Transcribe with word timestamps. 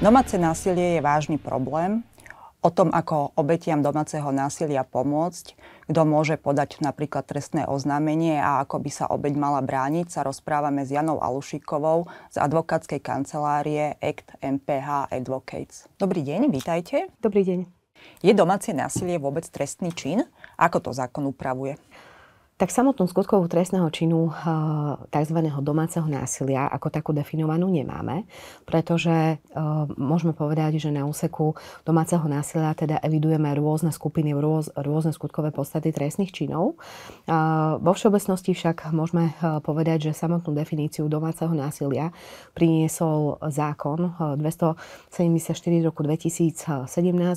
Domáce 0.00 0.40
násilie 0.40 0.96
je 0.96 1.04
vážny 1.04 1.36
problém. 1.36 2.00
O 2.64 2.72
tom, 2.72 2.88
ako 2.88 3.36
obetiam 3.36 3.84
domáceho 3.84 4.32
násilia 4.32 4.80
pomôcť, 4.80 5.52
kto 5.92 6.00
môže 6.08 6.40
podať 6.40 6.80
napríklad 6.80 7.28
trestné 7.28 7.68
oznámenie 7.68 8.40
a 8.40 8.64
ako 8.64 8.80
by 8.80 8.88
sa 8.88 9.04
obeť 9.12 9.36
mala 9.36 9.60
brániť, 9.60 10.08
sa 10.08 10.24
rozprávame 10.24 10.88
s 10.88 10.96
Janou 10.96 11.20
Alušikovou 11.20 12.08
z 12.32 12.36
advokátskej 12.40 12.96
kancelárie 13.04 14.00
ACT 14.00 14.40
MPH 14.40 15.12
Advocates. 15.12 15.84
Dobrý 16.00 16.24
deň, 16.24 16.48
vítajte. 16.48 17.12
Dobrý 17.20 17.44
deň. 17.44 17.68
Je 18.24 18.32
domáce 18.32 18.72
násilie 18.72 19.20
vôbec 19.20 19.44
trestný 19.52 19.92
čin? 19.92 20.24
Ako 20.56 20.80
to 20.80 20.96
zákon 20.96 21.28
upravuje? 21.28 21.76
Tak 22.60 22.76
samotnú 22.76 23.08
skutkovú 23.08 23.48
trestného 23.48 23.88
činu 23.88 24.28
eh, 24.28 24.34
tzv. 25.08 25.48
domáceho 25.64 26.04
násilia 26.04 26.68
ako 26.68 26.92
takú 26.92 27.16
definovanú 27.16 27.72
nemáme, 27.72 28.28
pretože 28.68 29.40
eh, 29.40 29.40
môžeme 29.96 30.36
povedať, 30.36 30.76
že 30.76 30.92
na 30.92 31.08
úseku 31.08 31.56
domáceho 31.88 32.20
násilia 32.28 32.76
teda 32.76 33.00
evidujeme 33.00 33.48
rôzne 33.56 33.96
skupiny, 33.96 34.36
rôz, 34.36 34.68
rôzne 34.76 35.16
skutkové 35.16 35.56
podstaty 35.56 35.88
trestných 35.88 36.36
činov. 36.36 36.76
Vo 37.80 37.92
všeobecnosti 37.96 38.52
však 38.52 38.92
môžeme 38.92 39.32
eh, 39.32 39.56
povedať, 39.64 40.12
že 40.12 40.20
samotnú 40.20 40.52
definíciu 40.52 41.08
domáceho 41.08 41.56
násilia 41.56 42.12
priniesol 42.52 43.40
zákon 43.40 44.36
274 44.36 45.56
roku 45.80 46.04
2017, 46.04 46.84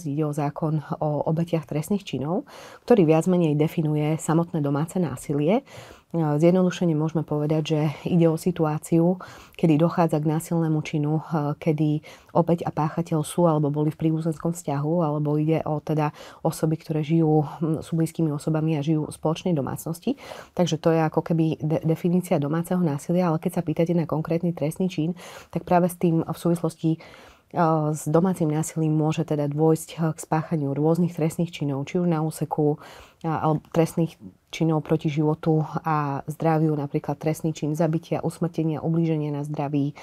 ide 0.04 0.24
o 0.28 0.36
zákon 0.36 0.84
o 1.00 1.24
obetiach 1.32 1.64
trestných 1.64 2.04
činov, 2.04 2.44
ktorý 2.84 3.08
viac 3.08 3.24
menej 3.32 3.56
definuje 3.56 4.20
samotné 4.20 4.60
domáce 4.60 5.00
násilie 5.00 5.13
násilie. 5.14 5.62
Zjednodušene 6.14 6.94
môžeme 6.94 7.26
povedať, 7.26 7.64
že 7.66 7.82
ide 8.06 8.30
o 8.30 8.38
situáciu, 8.38 9.18
kedy 9.58 9.82
dochádza 9.82 10.22
k 10.22 10.30
násilnému 10.30 10.86
činu, 10.86 11.26
kedy 11.58 12.06
opäť 12.38 12.62
a 12.66 12.70
páchateľ 12.70 13.26
sú 13.26 13.50
alebo 13.50 13.74
boli 13.74 13.90
v 13.90 13.98
príbuzenskom 13.98 14.54
vzťahu, 14.54 14.94
alebo 15.02 15.42
ide 15.42 15.66
o 15.66 15.82
teda 15.82 16.14
osoby, 16.46 16.78
ktoré 16.78 17.02
žijú, 17.02 17.50
sú 17.82 17.98
blízkymi 17.98 18.30
osobami 18.30 18.78
a 18.78 18.86
žijú 18.86 19.10
v 19.10 19.18
spoločnej 19.18 19.58
domácnosti. 19.58 20.14
Takže 20.54 20.78
to 20.78 20.94
je 20.94 21.02
ako 21.02 21.34
keby 21.34 21.58
de- 21.58 21.82
definícia 21.82 22.38
domáceho 22.38 22.78
násilia, 22.78 23.34
ale 23.34 23.42
keď 23.42 23.58
sa 23.58 23.66
pýtate 23.66 23.98
na 23.98 24.06
konkrétny 24.06 24.54
trestný 24.54 24.94
čin, 24.94 25.18
tak 25.50 25.66
práve 25.66 25.90
s 25.90 25.98
tým 25.98 26.22
v 26.22 26.38
súvislosti 26.38 27.02
s 27.94 28.10
domácim 28.10 28.50
násilím 28.50 28.94
môže 28.98 29.26
teda 29.26 29.50
dôjsť 29.50 30.14
k 30.14 30.18
spáchaniu 30.18 30.78
rôznych 30.78 31.14
trestných 31.14 31.54
činov, 31.54 31.86
či 31.90 32.02
už 32.02 32.10
na 32.10 32.22
úseku 32.26 32.82
alebo 33.22 33.66
trestných 33.74 34.18
činov 34.54 34.86
proti 34.86 35.10
životu 35.10 35.66
a 35.82 36.22
zdraviu, 36.30 36.78
napríklad 36.78 37.18
trestný 37.18 37.58
čin 37.58 37.74
zabitia, 37.74 38.22
usmrtenia, 38.22 38.86
ublíženia 38.86 39.34
na 39.34 39.42
zdraví, 39.42 39.98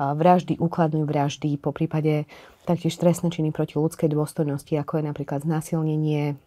vraždy, 0.00 0.56
úkladnej 0.56 1.04
vraždy, 1.04 1.60
po 1.60 1.76
prípade 1.76 2.24
taktiež 2.64 2.96
trestné 2.96 3.28
činy 3.28 3.52
proti 3.52 3.76
ľudskej 3.76 4.08
dôstojnosti, 4.08 4.72
ako 4.72 4.96
je 4.96 5.04
napríklad 5.04 5.44
znásilnenie, 5.44 6.40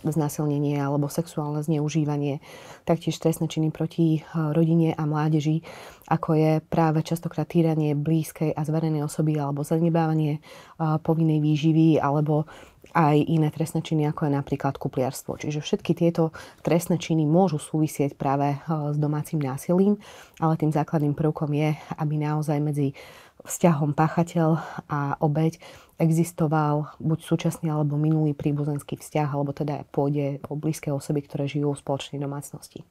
znásilnenie 0.00 0.80
alebo 0.80 1.12
sexuálne 1.12 1.60
zneužívanie, 1.60 2.40
taktiež 2.88 3.20
trestné 3.20 3.52
činy 3.52 3.68
proti 3.68 4.24
rodine 4.32 4.96
a 4.96 5.04
mládeži, 5.04 5.60
ako 6.08 6.30
je 6.34 6.52
práve 6.64 7.04
častokrát 7.04 7.44
týranie 7.44 7.92
blízkej 7.92 8.56
a 8.56 8.64
zverenej 8.64 9.04
osoby 9.04 9.36
alebo 9.36 9.60
zanebávanie 9.60 10.40
povinnej 10.80 11.44
výživy 11.44 12.00
alebo 12.00 12.48
aj 12.96 13.18
iné 13.28 13.52
trestné 13.52 13.84
činy, 13.84 14.08
ako 14.08 14.24
je 14.24 14.32
napríklad 14.40 14.80
kupliarstvo. 14.80 15.36
Čiže 15.36 15.60
všetky 15.60 15.92
tieto 15.92 16.32
trestné 16.64 16.96
činy 16.96 17.28
môžu 17.28 17.60
súvisieť 17.60 18.16
práve 18.16 18.56
s 18.66 18.96
domácim 18.96 19.36
násilím, 19.36 20.00
ale 20.40 20.56
tým 20.56 20.72
základným 20.72 21.12
prvkom 21.12 21.52
je, 21.52 21.76
aby 22.00 22.14
naozaj 22.16 22.56
medzi 22.56 22.96
vzťahom 23.44 23.92
páchateľ 23.92 24.58
a 24.90 25.20
obeď 25.20 25.60
existoval 25.96 26.92
buď 27.00 27.18
súčasný 27.24 27.72
alebo 27.72 27.96
minulý 27.96 28.36
príbuzenský 28.36 29.00
vzťah, 29.00 29.28
alebo 29.32 29.56
teda 29.56 29.88
pôjde 29.88 30.44
o 30.48 30.54
blízke 30.56 30.92
osoby, 30.92 31.24
ktoré 31.24 31.48
žijú 31.48 31.72
v 31.72 31.80
spoločnej 31.80 32.20
domácnosti. 32.20 32.84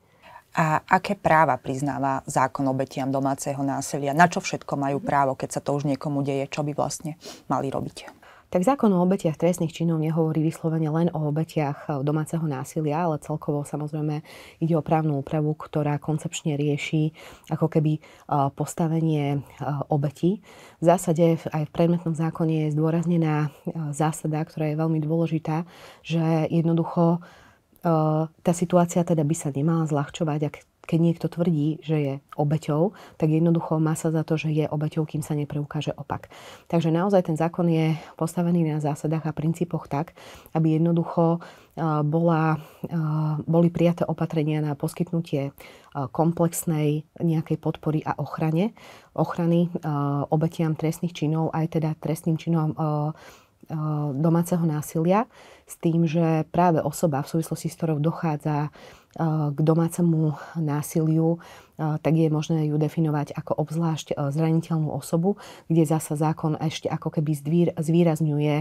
A 0.56 0.80
aké 0.88 1.20
práva 1.20 1.60
priznáva 1.60 2.24
zákon 2.24 2.64
obetiam 2.72 3.12
domáceho 3.12 3.60
násilia? 3.60 4.16
Na 4.16 4.32
čo 4.32 4.40
všetko 4.40 4.80
majú 4.80 5.04
právo, 5.04 5.36
keď 5.36 5.60
sa 5.60 5.62
to 5.62 5.76
už 5.76 5.84
niekomu 5.84 6.24
deje? 6.24 6.48
Čo 6.48 6.64
by 6.64 6.72
vlastne 6.72 7.20
mali 7.52 7.68
robiť? 7.68 8.25
Tak 8.50 8.62
zákon 8.62 8.94
o 8.94 9.04
obetiach 9.04 9.36
trestných 9.36 9.74
činov 9.74 10.00
nehovorí 10.00 10.46
vyslovene 10.46 10.88
len 10.88 11.08
o 11.12 11.30
obetiach 11.30 11.90
e, 11.90 12.06
domáceho 12.06 12.46
násilia, 12.46 13.06
ale 13.06 13.22
celkovo 13.22 13.66
samozrejme 13.66 14.22
ide 14.62 14.74
o 14.78 14.86
právnu 14.86 15.20
úpravu, 15.20 15.58
ktorá 15.58 15.98
koncepčne 15.98 16.56
rieši 16.56 17.12
ako 17.50 17.68
keby 17.68 17.98
e, 17.98 18.02
postavenie 18.54 19.26
e, 19.36 19.40
obeti. 19.90 20.40
V 20.80 20.84
zásade 20.86 21.42
aj 21.50 21.64
v 21.68 21.74
predmetnom 21.74 22.14
zákone 22.14 22.68
je 22.68 22.74
zdôraznená 22.78 23.50
zásada, 23.92 24.44
ktorá 24.46 24.70
je 24.72 24.80
veľmi 24.80 25.00
dôležitá, 25.02 25.66
že 26.06 26.50
jednoducho 26.52 27.24
tá 28.42 28.52
situácia 28.58 29.06
teda 29.06 29.22
by 29.22 29.36
sa 29.38 29.54
nemala 29.54 29.86
zľahčovať, 29.86 30.40
ak 30.50 30.56
keď 30.86 31.00
niekto 31.02 31.28
tvrdí, 31.28 31.82
že 31.82 31.98
je 31.98 32.14
obeťou, 32.38 32.94
tak 33.18 33.34
jednoducho 33.34 33.82
má 33.82 33.98
sa 33.98 34.14
za 34.14 34.22
to, 34.22 34.38
že 34.38 34.54
je 34.54 34.66
obeťou, 34.70 35.04
kým 35.10 35.26
sa 35.26 35.34
nepreukáže 35.34 35.92
opak. 35.98 36.30
Takže 36.70 36.94
naozaj 36.94 37.28
ten 37.28 37.38
zákon 37.38 37.66
je 37.66 37.98
postavený 38.16 38.64
na 38.70 38.80
zásadách 38.80 39.26
a 39.26 39.34
princípoch 39.34 39.90
tak, 39.90 40.14
aby 40.54 40.78
jednoducho 40.78 41.42
bola, 42.08 42.62
boli 43.44 43.68
prijaté 43.68 44.08
opatrenia 44.08 44.64
na 44.64 44.80
poskytnutie 44.80 45.52
komplexnej 45.92 47.04
nejakej 47.20 47.58
podpory 47.60 48.00
a 48.06 48.16
ochrane, 48.16 48.72
ochrany 49.12 49.68
obetiam 50.32 50.76
trestných 50.76 51.12
činov, 51.12 51.52
aj 51.52 51.80
teda 51.80 52.00
trestným 52.00 52.40
činom 52.40 52.72
domáceho 54.16 54.64
násilia 54.66 55.26
s 55.66 55.76
tým, 55.82 56.06
že 56.06 56.46
práve 56.54 56.78
osoba, 56.82 57.26
v 57.26 57.40
súvislosti 57.40 57.70
s 57.70 57.78
ktorou 57.78 57.98
dochádza 57.98 58.70
k 59.56 59.60
domácemu 59.64 60.36
násiliu, 60.60 61.40
tak 61.80 62.14
je 62.20 62.28
možné 62.28 62.68
ju 62.68 62.76
definovať 62.76 63.32
ako 63.32 63.64
obzvlášť 63.64 64.12
zraniteľnú 64.12 64.92
osobu, 64.92 65.40
kde 65.72 65.88
zasa 65.88 66.20
zákon 66.20 66.60
ešte 66.60 66.92
ako 66.92 67.16
keby 67.16 67.32
zvýrazňuje 67.80 68.56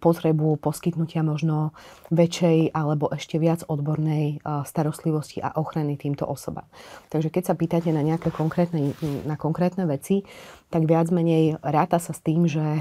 potrebu 0.00 0.56
poskytnutia 0.64 1.20
možno 1.20 1.76
väčšej 2.08 2.72
alebo 2.72 3.12
ešte 3.12 3.36
viac 3.36 3.68
odbornej 3.68 4.40
starostlivosti 4.64 5.44
a 5.44 5.52
ochrany 5.60 6.00
týmto 6.00 6.24
osobám. 6.24 6.64
Takže 7.12 7.28
keď 7.28 7.52
sa 7.52 7.54
pýtate 7.56 7.92
na 7.92 8.00
nejaké 8.00 8.32
konkrétne, 8.32 8.96
na 9.28 9.36
konkrétne 9.36 9.84
veci, 9.84 10.24
tak 10.72 10.88
viac 10.88 11.12
menej 11.12 11.60
ráta 11.60 12.00
sa 12.00 12.16
s 12.16 12.20
tým, 12.24 12.48
že 12.48 12.80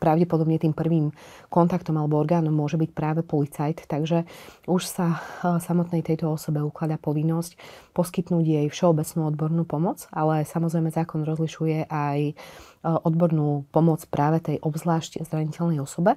pravdepodobne 0.00 0.56
tým 0.56 0.72
prvým 0.72 1.12
kontaktom 1.52 2.00
alebo 2.00 2.16
orgánom 2.16 2.50
môže 2.50 2.80
byť 2.80 2.90
práve 2.96 3.20
policajt, 3.20 3.84
takže 3.84 4.24
už 4.64 4.82
sa 4.82 5.20
e, 5.44 5.60
samotnej 5.60 6.00
tejto 6.00 6.32
osobe 6.32 6.64
ukladá 6.64 6.96
povinnosť 6.96 7.60
poskytnúť 7.92 8.44
jej 8.44 8.66
všeobecnú 8.72 9.28
odbornú 9.28 9.62
pomoc, 9.68 10.08
ale 10.10 10.48
samozrejme 10.48 10.88
zákon 10.88 11.22
rozlišuje 11.28 11.92
aj 11.92 12.18
e, 12.24 12.34
odbornú 12.82 13.68
pomoc 13.68 14.00
práve 14.08 14.40
tej 14.40 14.56
obzvlášť 14.64 15.20
zraniteľnej 15.28 15.84
osobe 15.84 16.16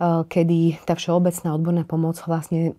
kedy 0.00 0.84
tá 0.84 0.92
všeobecná 0.92 1.56
odborná 1.56 1.84
pomoc 1.88 2.20
vlastne 2.28 2.76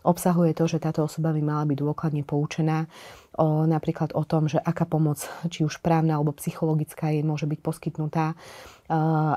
obsahuje 0.00 0.56
to, 0.56 0.64
že 0.64 0.80
táto 0.80 1.04
osoba 1.04 1.36
by 1.36 1.44
mala 1.44 1.68
byť 1.68 1.76
dôkladne 1.76 2.24
poučená 2.24 2.88
o, 3.36 3.68
napríklad 3.68 4.16
o 4.16 4.24
tom, 4.24 4.48
že 4.48 4.56
aká 4.56 4.88
pomoc, 4.88 5.20
či 5.52 5.68
už 5.68 5.84
právna 5.84 6.16
alebo 6.16 6.32
psychologická, 6.40 7.12
je 7.12 7.20
môže 7.20 7.44
byť 7.44 7.60
poskytnutá, 7.60 8.32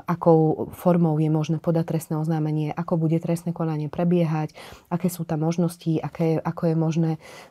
akou 0.08 0.72
formou 0.72 1.20
je 1.20 1.28
možné 1.28 1.60
podať 1.60 1.92
trestné 1.92 2.16
oznámenie, 2.16 2.72
ako 2.72 2.96
bude 2.96 3.20
trestné 3.20 3.52
konanie 3.52 3.92
prebiehať, 3.92 4.56
aké 4.88 5.12
sú 5.12 5.28
tam 5.28 5.44
možnosti, 5.44 6.00
aké, 6.00 6.40
ako 6.40 6.72
je 6.72 6.76
možné 6.76 7.10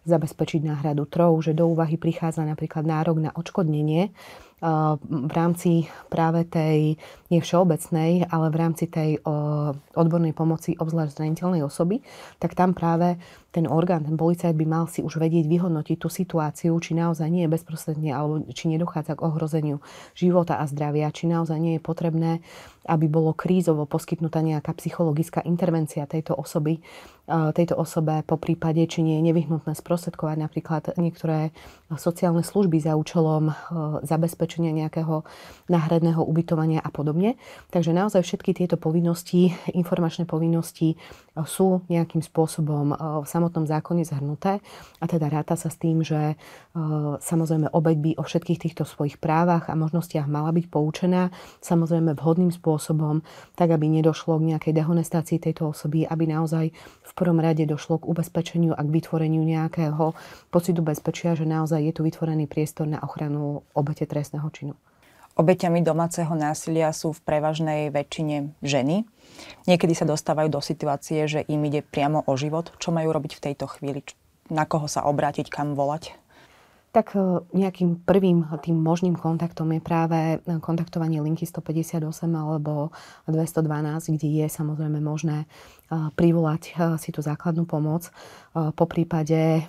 zabezpečiť 0.09 0.65
náhradu 0.65 1.05
trov, 1.05 1.37
že 1.45 1.53
do 1.53 1.69
úvahy 1.69 2.01
prichádza 2.01 2.41
napríklad 2.41 2.89
nárok 2.89 3.21
na 3.21 3.31
odškodnenie 3.37 4.09
v 4.61 5.31
rámci 5.33 5.89
práve 6.13 6.45
tej, 6.45 6.93
nie 7.33 7.39
všeobecnej, 7.41 8.29
ale 8.29 8.47
v 8.53 8.59
rámci 8.61 8.85
tej 8.85 9.17
odbornej 9.97 10.37
pomoci 10.37 10.77
obzvlášť 10.77 11.17
zraniteľnej 11.17 11.65
osoby, 11.65 12.05
tak 12.37 12.53
tam 12.53 12.77
práve 12.77 13.17
ten 13.51 13.67
orgán, 13.67 14.07
ten 14.07 14.15
policajt 14.15 14.55
by 14.55 14.65
mal 14.65 14.87
si 14.87 15.03
už 15.03 15.19
vedieť 15.19 15.43
vyhodnotiť 15.45 15.97
tú 15.99 16.07
situáciu, 16.07 16.71
či 16.79 16.95
naozaj 16.95 17.27
nie 17.27 17.43
je 17.43 17.51
bezprostredne, 17.51 18.15
alebo 18.15 18.47
či 18.47 18.71
nedochádza 18.71 19.19
k 19.19 19.23
ohrozeniu 19.27 19.83
života 20.15 20.57
a 20.57 20.65
zdravia, 20.71 21.11
či 21.11 21.27
naozaj 21.27 21.59
nie 21.59 21.75
je 21.77 21.81
potrebné 21.83 22.31
aby 22.89 23.05
bolo 23.05 23.37
krízovo 23.37 23.85
poskytnutá 23.85 24.41
nejaká 24.41 24.73
psychologická 24.81 25.45
intervencia 25.45 26.09
tejto 26.09 26.33
osoby, 26.33 26.81
tejto 27.29 27.77
osobe 27.77 28.25
po 28.25 28.41
prípade, 28.41 28.81
či 28.89 29.05
nie 29.05 29.21
je 29.21 29.27
nevyhnutné 29.29 29.77
sprostredkovať 29.77 30.37
napríklad 30.41 30.83
niektoré 30.97 31.53
sociálne 31.93 32.41
služby 32.41 32.81
za 32.81 32.97
účelom 32.97 33.53
zabezpečenia 34.01 34.73
nejakého 34.73 35.21
náhradného 35.69 36.25
ubytovania 36.25 36.81
a 36.81 36.89
podobne. 36.89 37.37
Takže 37.69 37.93
naozaj 37.93 38.25
všetky 38.25 38.57
tieto 38.57 38.81
povinnosti, 38.81 39.53
informačné 39.69 40.25
povinnosti 40.25 40.97
sú 41.37 41.85
nejakým 41.85 42.25
spôsobom 42.25 42.97
v 43.21 43.27
samotnom 43.41 43.65
zákone 43.65 44.05
zhrnuté 44.05 44.61
a 45.01 45.05
teda 45.09 45.25
ráta 45.25 45.57
sa 45.57 45.73
s 45.73 45.81
tým, 45.81 46.05
že 46.05 46.37
samozrejme 47.25 47.73
obeď 47.73 47.97
by 47.97 48.11
o 48.21 48.23
všetkých 48.23 48.61
týchto 48.69 48.85
svojich 48.85 49.17
právach 49.17 49.65
a 49.65 49.73
možnostiach 49.73 50.29
mala 50.29 50.53
byť 50.53 50.69
poučená, 50.69 51.33
samozrejme 51.65 52.13
vhodným 52.13 52.53
spôsobom, 52.53 53.25
tak 53.57 53.73
aby 53.73 53.89
nedošlo 53.89 54.37
k 54.37 54.53
nejakej 54.53 54.77
dehonestácii 54.77 55.41
tejto 55.41 55.73
osoby, 55.73 56.05
aby 56.05 56.29
naozaj 56.29 56.69
v 57.01 57.13
prvom 57.17 57.41
rade 57.41 57.65
došlo 57.65 58.05
k 58.05 58.13
ubezpečeniu 58.13 58.77
a 58.77 58.85
k 58.85 58.93
vytvoreniu 58.93 59.41
nejakého 59.41 60.13
pocitu 60.53 60.85
bezpečia, 60.85 61.33
že 61.33 61.49
naozaj 61.49 61.81
je 61.81 61.93
tu 61.97 62.05
vytvorený 62.05 62.45
priestor 62.45 62.85
na 62.85 63.01
ochranu 63.01 63.65
obete 63.73 64.05
trestného 64.05 64.45
činu. 64.53 64.77
Obeťami 65.41 65.81
domáceho 65.81 66.37
násilia 66.37 66.93
sú 66.93 67.17
v 67.17 67.25
prevažnej 67.25 67.89
väčšine 67.89 68.61
ženy. 68.61 69.09
Niekedy 69.65 69.97
sa 69.97 70.05
dostávajú 70.05 70.53
do 70.53 70.61
situácie, 70.61 71.25
že 71.25 71.41
im 71.49 71.65
ide 71.65 71.81
priamo 71.81 72.21
o 72.29 72.37
život. 72.37 72.69
Čo 72.77 72.93
majú 72.93 73.09
robiť 73.09 73.41
v 73.41 73.43
tejto 73.49 73.65
chvíli? 73.65 74.05
Na 74.53 74.69
koho 74.69 74.85
sa 74.85 75.01
obrátiť, 75.01 75.49
kam 75.49 75.73
volať? 75.73 76.20
Tak 76.91 77.15
e, 77.15 77.19
nejakým 77.55 78.03
prvým 78.03 78.43
tým 78.59 78.75
možným 78.75 79.15
kontaktom 79.15 79.71
je 79.71 79.79
práve 79.79 80.19
e, 80.19 80.37
kontaktovanie 80.59 81.23
linky 81.23 81.47
158 81.47 82.03
alebo 82.35 82.91
212, 83.31 84.19
kde 84.19 84.27
je 84.43 84.47
samozrejme 84.51 84.99
možné 84.99 85.47
e, 85.47 85.47
privolať 86.19 86.75
si 86.99 87.09
tú 87.15 87.23
základnú 87.23 87.63
pomoc. 87.63 88.11
Po 88.51 88.83
prípade 88.83 89.63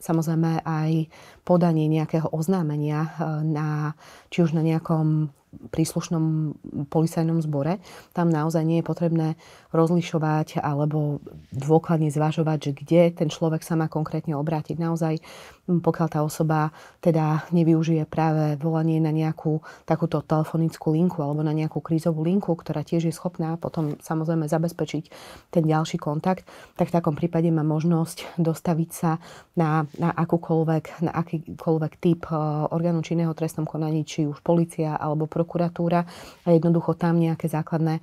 samozrejme 0.00 0.64
aj 0.64 1.12
podanie 1.44 1.92
nejakého 1.92 2.32
oznámenia 2.32 3.12
na, 3.44 3.92
či 4.32 4.40
už 4.40 4.56
na 4.56 4.64
nejakom 4.64 5.28
príslušnom 5.74 6.54
policajnom 6.88 7.42
zbore. 7.42 7.82
Tam 8.14 8.30
naozaj 8.30 8.62
nie 8.62 8.80
je 8.80 8.88
potrebné 8.88 9.28
rozlišovať 9.74 10.62
alebo 10.64 11.20
dôkladne 11.52 12.08
zvažovať, 12.08 12.58
že 12.58 12.72
kde 12.72 13.02
ten 13.12 13.28
človek 13.28 13.60
sa 13.60 13.76
má 13.76 13.90
konkrétne 13.90 14.38
obrátiť. 14.38 14.78
Naozaj, 14.78 15.20
pokiaľ 15.66 16.08
tá 16.08 16.20
osoba 16.22 16.70
teda 17.02 17.44
nevyužije 17.50 18.06
práve 18.06 18.54
volanie 18.62 19.02
na 19.02 19.10
nejakú 19.10 19.60
takúto 19.82 20.22
telefonickú 20.22 20.94
linku 20.94 21.20
alebo 21.20 21.42
na 21.42 21.50
nejakú 21.50 21.82
krízovú 21.82 22.22
linku, 22.22 22.54
ktorá 22.54 22.86
tiež 22.86 23.10
je 23.10 23.14
schopná 23.14 23.58
potom 23.58 23.98
samozrejme 23.98 24.46
zabezpečiť 24.46 25.04
ten 25.50 25.64
ďalší 25.66 25.98
kontakt, 25.98 26.46
tak 26.78 26.88
v 26.92 26.94
takom 26.94 27.18
prípade 27.18 27.50
má 27.50 27.66
možnosť 27.66 28.38
dostaviť 28.38 28.90
sa 28.94 29.18
na, 29.58 29.90
na 29.98 30.14
akúkoľvek, 30.14 31.02
na 31.02 31.12
akýkoľvek 31.12 31.92
typ 31.98 32.22
eh, 32.30 32.38
orgánu 32.70 33.02
činného 33.02 33.34
trestnom 33.34 33.66
konaní, 33.66 34.06
či 34.06 34.30
už 34.30 34.38
policia 34.46 34.94
alebo 34.94 35.26
prokuratúra 35.46 36.02
a 36.42 36.48
jednoducho 36.50 36.98
tam 36.98 37.22
nejaké 37.22 37.46
základné 37.46 38.02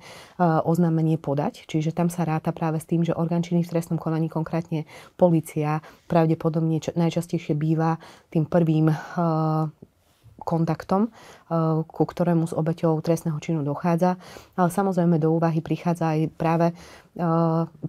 oznámenie 0.64 1.20
podať. 1.20 1.68
Čiže 1.68 1.92
tam 1.92 2.08
sa 2.08 2.24
ráta 2.24 2.56
práve 2.56 2.80
s 2.80 2.88
tým, 2.88 3.04
že 3.04 3.12
orgán 3.12 3.44
činný 3.44 3.68
v 3.68 3.76
trestnom 3.76 4.00
konaní, 4.00 4.32
konkrétne 4.32 4.88
policia, 5.20 5.84
pravdepodobne 6.08 6.80
najčastejšie 6.80 7.52
býva 7.52 8.00
tým 8.32 8.48
prvým 8.48 8.88
e, 8.88 8.96
kontaktom, 10.40 11.12
ku 11.84 12.02
ktorému 12.08 12.48
s 12.48 12.56
obeťou 12.56 13.00
trestného 13.04 13.36
činu 13.40 13.60
dochádza. 13.60 14.16
Ale 14.56 14.68
samozrejme 14.72 15.20
do 15.20 15.34
úvahy 15.34 15.60
prichádza 15.60 16.16
aj 16.16 16.20
práve 16.34 16.72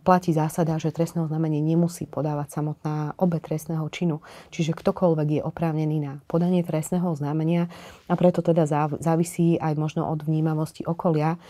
platí 0.05 0.37
zásada, 0.37 0.77
že 0.77 0.93
trestné 0.93 1.25
oznámenie 1.25 1.57
nemusí 1.57 2.05
podávať 2.05 2.61
samotná 2.61 3.17
obe 3.17 3.41
trestného 3.41 3.81
činu. 3.89 4.21
Čiže 4.53 4.77
ktokoľvek 4.77 5.27
je 5.39 5.41
oprávnený 5.41 5.97
na 5.97 6.21
podanie 6.29 6.61
trestného 6.61 7.09
oznámenia 7.09 7.65
a 8.05 8.13
preto 8.13 8.45
teda 8.45 8.69
závisí 9.01 9.57
aj 9.57 9.73
možno 9.81 10.05
od 10.05 10.21
vnímavosti 10.21 10.85
okolia, 10.85 11.41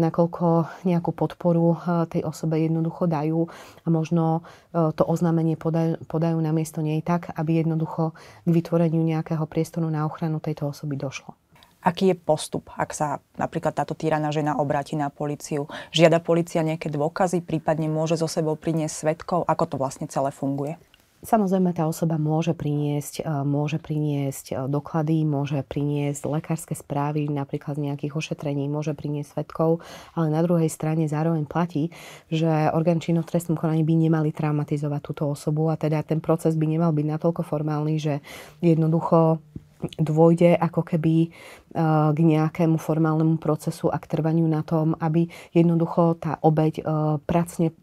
nakoľko 0.00 0.80
nejakú 0.88 1.12
podporu 1.12 1.76
tej 2.08 2.24
osobe 2.24 2.64
jednoducho 2.64 3.04
dajú 3.04 3.44
a 3.84 3.88
možno 3.92 4.40
to 4.72 5.04
oznámenie 5.04 5.60
podajú, 5.60 6.00
podajú 6.08 6.40
na 6.40 6.56
miesto 6.56 6.80
nej 6.80 7.04
tak, 7.04 7.28
aby 7.36 7.60
jednoducho 7.60 8.16
k 8.16 8.48
vytvoreniu 8.48 9.04
nejakého 9.04 9.44
priestoru 9.44 9.84
na 9.92 10.08
ochranu 10.08 10.40
tejto 10.40 10.72
osoby 10.72 10.96
došlo. 10.96 11.36
Aký 11.82 12.14
je 12.14 12.16
postup, 12.16 12.70
ak 12.78 12.94
sa 12.94 13.18
napríklad 13.34 13.74
táto 13.74 13.98
týraná 13.98 14.30
žena 14.30 14.54
obráti 14.54 14.94
na 14.94 15.10
policiu? 15.10 15.66
Žiada 15.90 16.22
policia 16.22 16.62
nejaké 16.62 16.86
dôkazy, 16.86 17.42
prípadne 17.42 17.90
môže 17.90 18.14
so 18.14 18.30
sebou 18.30 18.54
priniesť 18.54 18.94
svetkov? 19.02 19.42
Ako 19.50 19.66
to 19.66 19.76
vlastne 19.82 20.06
celé 20.06 20.30
funguje? 20.30 20.78
Samozrejme, 21.22 21.70
tá 21.70 21.86
osoba 21.86 22.18
môže 22.18 22.50
priniesť, 22.50 23.22
e, 23.22 23.46
môže 23.46 23.78
priniesť 23.78 24.46
e, 24.50 24.54
doklady, 24.66 25.22
môže 25.22 25.62
priniesť 25.70 26.26
lekárske 26.26 26.74
správy, 26.74 27.30
napríklad 27.30 27.78
z 27.78 27.86
nejakých 27.86 28.18
ošetrení, 28.18 28.66
môže 28.66 28.90
priniesť 28.90 29.38
svetkov, 29.38 29.86
ale 30.18 30.34
na 30.34 30.42
druhej 30.42 30.66
strane 30.66 31.06
zároveň 31.06 31.46
platí, 31.46 31.94
že 32.26 32.50
orgán 32.74 32.98
činov 32.98 33.30
v 33.30 33.38
trestnom 33.38 33.54
konaní 33.54 33.86
by 33.86 33.94
nemali 34.02 34.34
traumatizovať 34.34 34.98
túto 34.98 35.30
osobu 35.30 35.70
a 35.70 35.78
teda 35.78 36.02
ten 36.02 36.18
proces 36.18 36.58
by 36.58 36.66
nemal 36.66 36.90
byť 36.90 37.06
natoľko 37.06 37.46
formálny, 37.46 38.02
že 38.02 38.18
jednoducho 38.58 39.38
dôjde 39.98 40.54
ako 40.58 40.82
keby 40.82 41.14
e, 41.26 41.28
k 42.12 42.18
nejakému 42.18 42.78
formálnemu 42.78 43.38
procesu 43.38 43.90
a 43.90 43.98
k 43.98 44.08
trvaniu 44.08 44.46
na 44.46 44.62
tom, 44.62 44.94
aby 44.98 45.26
jednoducho 45.52 46.18
tá 46.18 46.38
obeď 46.42 46.74
e, 46.80 46.82
pracne 47.24 47.74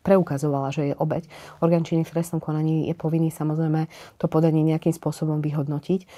preukazovala, 0.00 0.72
že 0.72 0.92
je 0.92 0.94
obeď. 0.96 1.28
Orgán 1.60 1.84
činný 1.84 2.08
v 2.08 2.12
trestnom 2.16 2.40
konaní 2.40 2.88
je 2.88 2.96
povinný 2.96 3.28
samozrejme 3.28 3.84
to 4.16 4.26
podanie 4.32 4.64
nejakým 4.64 4.96
spôsobom 4.96 5.44
vyhodnotiť. 5.44 6.08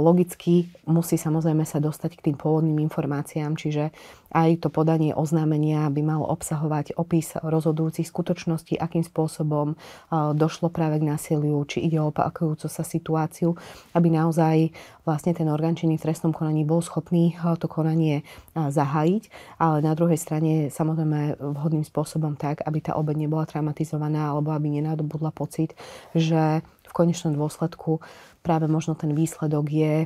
Logicky 0.00 0.72
musí 0.88 1.20
samozrejme 1.20 1.68
sa 1.68 1.76
dostať 1.76 2.16
k 2.16 2.24
tým 2.32 2.36
pôvodným 2.40 2.80
informáciám, 2.88 3.52
čiže 3.52 3.92
aj 4.28 4.60
to 4.60 4.68
podanie 4.68 5.16
oznámenia 5.16 5.88
by 5.88 6.04
malo 6.04 6.28
obsahovať 6.28 7.00
opis 7.00 7.32
rozhodujúcich 7.40 8.04
skutočností, 8.04 8.76
akým 8.76 9.00
spôsobom 9.00 9.80
došlo 10.36 10.68
práve 10.68 11.00
k 11.00 11.08
násiliu, 11.08 11.56
či 11.64 11.88
ide 11.88 11.96
o 11.96 12.12
opakujúcu 12.12 12.68
sa 12.68 12.84
situáciu, 12.84 13.56
aby 13.96 14.12
naozaj 14.12 14.72
vlastne 15.08 15.32
ten 15.32 15.48
orgán 15.48 15.72
činný 15.72 15.96
v 15.96 16.04
trestnom 16.04 16.36
konaní 16.36 16.68
bol 16.68 16.84
schopný 16.84 17.40
to 17.56 17.66
konanie 17.72 18.20
zahájiť, 18.52 19.22
ale 19.56 19.80
na 19.80 19.96
druhej 19.96 20.20
strane 20.20 20.68
samozrejme 20.68 21.40
vhodným 21.40 21.88
spôsobom 21.88 22.36
tak, 22.36 22.60
aby 22.68 22.84
tá 22.84 23.00
obeď 23.00 23.24
nebola 23.24 23.48
traumatizovaná 23.48 24.28
alebo 24.28 24.52
aby 24.52 24.68
nenadobudla 24.68 25.32
pocit, 25.32 25.72
že 26.12 26.60
v 26.60 26.92
konečnom 26.92 27.32
dôsledku 27.32 28.04
práve 28.44 28.68
možno 28.68 28.92
ten 28.92 29.16
výsledok 29.16 29.64
je 29.72 30.04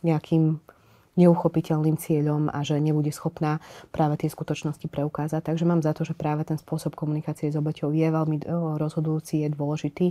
nejakým 0.00 0.60
neuchopiteľným 1.18 1.98
cieľom 1.98 2.48
a 2.48 2.62
že 2.62 2.78
nebude 2.78 3.10
schopná 3.10 3.58
práve 3.90 4.22
tie 4.22 4.30
skutočnosti 4.30 4.86
preukázať. 4.86 5.42
Takže 5.42 5.66
mám 5.66 5.82
za 5.82 5.92
to, 5.92 6.06
že 6.06 6.14
práve 6.14 6.46
ten 6.46 6.56
spôsob 6.56 6.94
komunikácie 6.94 7.50
s 7.50 7.58
obeťou 7.58 7.90
je 7.90 8.08
veľmi 8.08 8.46
rozhodujúci, 8.78 9.42
je 9.44 9.48
dôležitý 9.50 10.06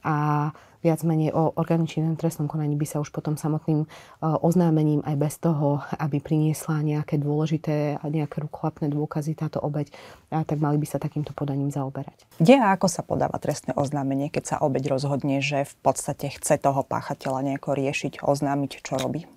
a 0.00 0.48
viac 0.80 1.04
menej 1.04 1.36
o 1.36 1.52
organičnom 1.60 2.16
trestnom 2.16 2.48
konaní 2.48 2.72
by 2.72 2.88
sa 2.88 3.04
už 3.04 3.12
potom 3.12 3.36
samotným 3.36 3.84
e, 3.84 3.86
oznámením 4.24 5.04
aj 5.04 5.16
bez 5.20 5.34
toho, 5.36 5.84
aby 6.00 6.24
priniesla 6.24 6.80
nejaké 6.80 7.20
dôležité 7.20 8.00
a 8.00 8.04
nejaké 8.08 8.40
rukolapné 8.40 8.88
dôkazy 8.88 9.36
táto 9.36 9.60
obeď, 9.60 9.92
tak 10.32 10.56
mali 10.56 10.80
by 10.80 10.86
sa 10.88 10.96
takýmto 10.96 11.36
podaním 11.36 11.68
zaoberať. 11.68 12.24
Kde 12.40 12.56
a 12.64 12.72
ako 12.72 12.88
sa 12.88 13.04
podáva 13.04 13.36
trestné 13.36 13.76
oznámenie, 13.76 14.32
keď 14.32 14.56
sa 14.56 14.60
obeď 14.64 14.96
rozhodne, 14.96 15.44
že 15.44 15.68
v 15.68 15.74
podstate 15.84 16.32
chce 16.32 16.56
toho 16.56 16.80
páchateľa 16.80 17.44
nejako 17.52 17.76
riešiť, 17.76 18.24
oznámiť, 18.24 18.80
čo 18.80 18.96
robí? 18.96 19.28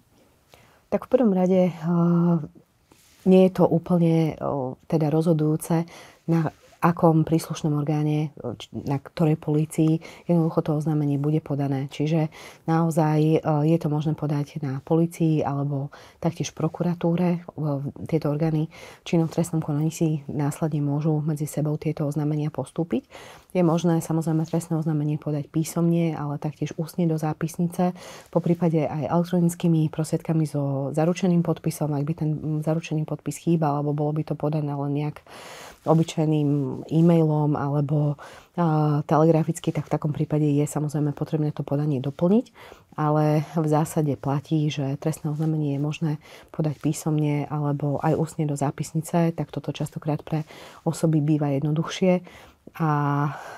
Tak 0.93 1.09
v 1.09 1.11
prvom 1.17 1.33
rade 1.33 1.73
e, 1.73 1.73
nie 3.25 3.41
je 3.49 3.51
to 3.57 3.65
úplne 3.65 4.37
e, 4.37 4.45
teda 4.85 5.09
rozhodujúce, 5.09 5.89
na 6.29 6.53
akom 6.83 7.23
príslušnom 7.23 7.79
orgáne, 7.79 8.35
na 8.75 8.99
ktorej 8.99 9.39
polícii 9.39 10.03
jednoducho 10.27 10.59
to 10.59 10.71
oznámenie 10.75 11.15
bude 11.15 11.39
podané. 11.39 11.87
Čiže 11.87 12.27
naozaj 12.67 13.39
je 13.63 13.77
to 13.79 13.87
možné 13.87 14.19
podať 14.19 14.59
na 14.59 14.83
polícii 14.83 15.39
alebo 15.47 15.95
taktiež 16.19 16.51
prokuratúre. 16.51 17.47
Tieto 18.11 18.27
orgány 18.27 18.67
činom 19.07 19.31
v 19.31 19.35
trestnom 19.39 19.63
konaní 19.63 19.95
si 19.95 20.27
následne 20.27 20.83
môžu 20.83 21.23
medzi 21.23 21.47
sebou 21.47 21.79
tieto 21.79 22.03
oznámenia 22.03 22.51
postúpiť. 22.51 23.07
Je 23.53 23.61
možné 23.61 24.01
samozrejme 24.01 24.49
trestné 24.49 24.81
oznámenie 24.81 25.21
podať 25.21 25.45
písomne, 25.45 26.17
ale 26.17 26.41
taktiež 26.41 26.73
ústne 26.73 27.05
do 27.05 27.21
zápisnice, 27.21 27.93
po 28.33 28.41
prípade 28.41 28.81
aj 28.89 29.13
elektronickými 29.13 29.93
prostriedkami 29.93 30.49
so 30.49 30.89
zaručeným 30.97 31.45
podpisom, 31.45 31.93
ak 31.93 32.03
by 32.03 32.13
ten 32.17 32.29
zaručený 32.65 33.05
podpis 33.05 33.37
chýbal, 33.37 33.79
alebo 33.85 33.93
bolo 33.93 34.17
by 34.17 34.25
to 34.25 34.33
podané 34.33 34.73
len 34.73 34.91
nejak 34.97 35.21
obyčajným 35.83 36.49
e-mailom 36.89 37.59
alebo 37.59 38.15
telegraficky, 39.05 39.69
tak 39.75 39.85
v 39.89 39.93
takom 39.93 40.15
prípade 40.15 40.45
je 40.47 40.63
samozrejme 40.63 41.11
potrebné 41.11 41.51
to 41.51 41.61
podanie 41.61 41.99
doplniť, 41.99 42.45
ale 42.95 43.43
v 43.53 43.67
zásade 43.67 44.15
platí, 44.15 44.69
že 44.71 44.95
trestné 44.97 45.29
oznámenie 45.33 45.75
je 45.75 45.81
možné 45.81 46.11
podať 46.55 46.79
písomne 46.79 47.49
alebo 47.51 47.99
aj 47.99 48.15
ústne 48.15 48.47
do 48.47 48.55
zápisnice, 48.55 49.35
tak 49.35 49.51
toto 49.51 49.75
častokrát 49.75 50.23
pre 50.23 50.47
osoby 50.87 51.19
býva 51.19 51.51
jednoduchšie 51.51 52.23
a 52.73 52.89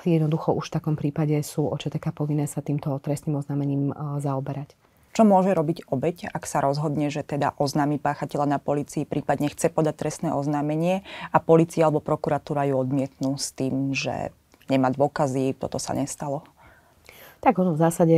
jednoducho 0.04 0.52
už 0.58 0.68
v 0.68 0.76
takom 0.76 0.96
prípade 0.98 1.38
sú 1.46 1.70
očeteká 1.70 2.12
povinné 2.12 2.50
sa 2.50 2.60
týmto 2.60 2.92
trestným 3.00 3.40
oznámením 3.40 3.96
zaoberať. 4.20 4.76
Čo 5.16 5.24
môže 5.24 5.56
robiť 5.56 5.88
obeď, 5.88 6.28
ak 6.28 6.44
sa 6.44 6.60
rozhodne, 6.60 7.08
že 7.08 7.24
teda 7.24 7.56
oznámi 7.56 8.04
páchateľa 8.04 8.52
na 8.52 8.60
policii, 8.60 9.08
prípadne 9.08 9.48
chce 9.48 9.72
podať 9.72 9.96
trestné 9.96 10.36
oznámenie 10.36 11.08
a 11.32 11.40
policia 11.40 11.88
alebo 11.88 12.04
prokuratúra 12.04 12.68
ju 12.68 12.76
odmietnú 12.76 13.40
s 13.40 13.56
tým, 13.56 13.96
že 13.96 14.36
nemá 14.68 14.92
dôkazy, 14.92 15.56
toto 15.56 15.80
sa 15.80 15.96
nestalo. 15.96 16.44
Tak 17.40 17.56
ono 17.56 17.78
v 17.78 17.80
zásade 17.80 18.18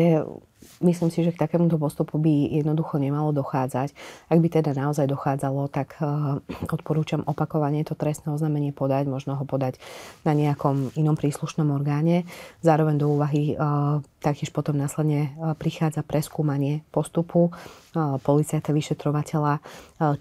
Myslím 0.77 1.09
si, 1.09 1.25
že 1.25 1.33
k 1.33 1.41
takémuto 1.41 1.81
postupu 1.81 2.21
by 2.21 2.53
jednoducho 2.61 3.01
nemalo 3.01 3.33
dochádzať. 3.33 3.97
Ak 4.29 4.37
by 4.37 4.47
teda 4.61 4.77
naozaj 4.77 5.09
dochádzalo, 5.09 5.73
tak 5.73 5.97
uh, 5.97 6.37
odporúčam 6.69 7.25
opakovanie 7.25 7.81
to 7.81 7.97
trestné 7.97 8.29
oznámenie 8.29 8.69
podať, 8.69 9.09
možno 9.09 9.33
ho 9.33 9.45
podať 9.47 9.81
na 10.21 10.37
nejakom 10.37 10.93
inom 10.93 11.17
príslušnom 11.17 11.73
orgáne. 11.73 12.29
Zároveň 12.61 13.01
do 13.01 13.09
úvahy 13.09 13.57
uh, 13.57 14.05
taktiež 14.21 14.53
potom 14.53 14.77
následne 14.77 15.33
uh, 15.33 15.57
prichádza 15.57 16.05
preskúmanie 16.05 16.85
postupu 16.93 17.49
policajta 17.97 18.77
vyšetrovateľa, 18.77 19.57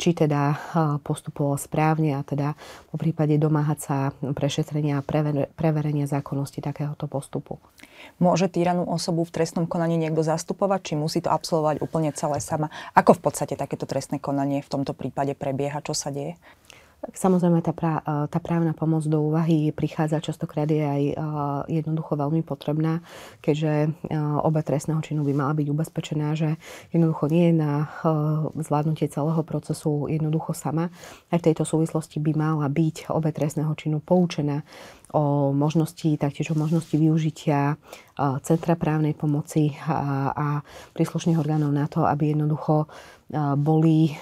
či 0.00 0.16
teda 0.16 0.56
postupoval 1.04 1.60
správne 1.60 2.16
a 2.16 2.24
teda 2.24 2.56
po 2.88 2.96
prípade 2.96 3.36
domáhať 3.36 3.78
sa 3.84 3.96
prešetrenia 4.16 4.96
a 4.96 5.06
preverenia 5.52 6.08
zákonnosti 6.08 6.64
takéhoto 6.64 7.04
postupu. 7.04 7.60
Môže 8.18 8.48
týranú 8.48 8.86
osobu 8.88 9.26
v 9.26 9.34
trestnom 9.42 9.68
konaní 9.68 10.00
niekto 10.00 10.24
zastupovať, 10.24 10.92
či 10.92 10.94
musí 10.96 11.18
to 11.20 11.30
absolvovať 11.30 11.84
úplne 11.84 12.10
celé 12.16 12.40
sama? 12.40 12.72
Ako 12.96 13.16
v 13.16 13.30
podstate 13.30 13.54
takéto 13.54 13.84
trestné 13.84 14.22
konanie 14.22 14.64
v 14.64 14.72
tomto 14.72 14.96
prípade 14.96 15.36
prebieha? 15.36 15.84
Čo 15.84 15.94
sa 15.96 16.08
deje? 16.08 16.38
Samozrejme, 17.06 17.62
tá, 17.62 17.70
prá, 17.70 18.02
e, 18.02 18.26
tá 18.26 18.42
právna 18.42 18.74
pomoc 18.74 19.06
do 19.06 19.22
úvahy 19.22 19.70
prichádza 19.70 20.18
častokrát 20.18 20.66
je 20.66 20.82
aj 20.82 21.02
e, 21.06 21.14
jednoducho 21.78 22.18
veľmi 22.18 22.42
potrebná, 22.42 22.98
keďže 23.38 23.72
e, 23.86 23.88
oba 24.42 24.64
trestného 24.66 24.98
činu 25.04 25.22
by 25.22 25.32
mala 25.36 25.54
byť 25.54 25.66
ubezpečená, 25.70 26.34
že 26.34 26.58
jednoducho 26.90 27.30
nie 27.30 27.52
je 27.52 27.54
na 27.54 27.72
zvládnutie 28.58 29.06
celého 29.06 29.38
procesu 29.46 30.10
jednoducho 30.10 30.50
sama. 30.56 30.90
Aj 31.30 31.38
v 31.38 31.46
tejto 31.46 31.62
súvislosti 31.62 32.18
by 32.18 32.32
mala 32.34 32.66
byť 32.66 33.12
obe 33.12 33.30
trestného 33.30 33.70
činu 33.78 34.02
poučená 34.02 34.66
o 35.16 35.48
možnosti, 35.56 36.04
taktiež 36.20 36.52
o 36.52 36.60
možnosti 36.60 36.92
využitia 36.92 37.80
Centra 38.44 38.76
právnej 38.76 39.16
pomoci 39.16 39.72
a, 39.88 40.28
a 40.36 40.46
príslušných 40.92 41.40
orgánov 41.40 41.72
na 41.72 41.88
to, 41.88 42.04
aby 42.04 42.36
jednoducho 42.36 42.84
boli, 43.56 44.12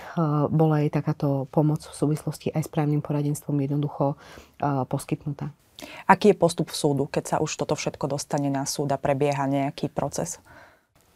bola 0.55 0.87
aj 0.87 0.95
takáto 0.95 1.51
pomoc 1.51 1.83
v 1.83 1.95
súvislosti 1.99 2.55
aj 2.55 2.63
s 2.63 2.71
právnym 2.71 3.03
poradenstvom 3.03 3.59
jednoducho 3.59 4.15
poskytnutá. 4.87 5.51
Aký 6.07 6.31
je 6.31 6.39
postup 6.39 6.71
v 6.71 6.79
súdu, 6.79 7.05
keď 7.11 7.25
sa 7.27 7.37
už 7.43 7.51
toto 7.59 7.75
všetko 7.75 8.07
dostane 8.15 8.47
na 8.49 8.63
súd 8.63 8.95
a 8.95 8.99
prebieha 8.99 9.51
nejaký 9.51 9.91
proces? 9.91 10.39